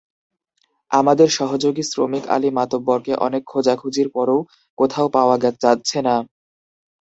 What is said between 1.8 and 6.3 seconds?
শ্রমিক আলী মাতব্বরকে অনেক খোঁজাখুঁজির পরও কোথাও পাওয়া যাচ্ছে না।